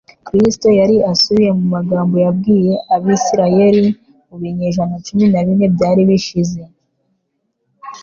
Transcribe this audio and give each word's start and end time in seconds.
Kristo 0.27 0.67
yari 0.79 0.95
asubiye 1.11 1.51
mu 1.57 1.65
magambo 1.75 2.15
yabwiye 2.25 2.73
Abisirayeli 2.95 3.87
mu 4.27 4.35
binyejana 4.41 4.95
cumi 5.05 5.25
na 5.31 5.39
bine 5.45 5.65
byari 5.75 6.01
bishize 6.09 6.61